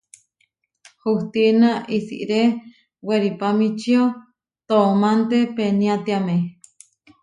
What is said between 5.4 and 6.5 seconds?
peniátiame.